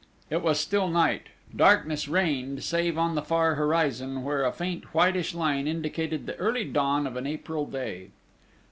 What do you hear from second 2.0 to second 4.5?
reigned save on the far horizon, where